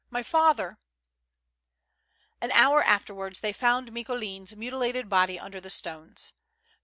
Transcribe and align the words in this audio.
my 0.09 0.23
father!" 0.23 0.79
An 2.41 2.51
hour 2.53 2.81
afterwards 2.81 3.41
they 3.41 3.53
found 3.53 3.91
Micoulin's 3.91 4.55
mutilated 4.55 5.07
body 5.09 5.39
under 5.39 5.61
the 5.61 5.69
stones. 5.69 6.33